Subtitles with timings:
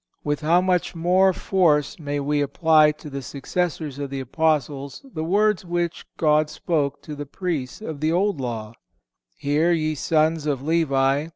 [0.23, 5.05] (504) With how much more force may we apply to the successors of the Apostles
[5.13, 8.73] the words which God spoke to the Priests of the Old Law:
[9.37, 11.27] "Hear, ye sons of Levi.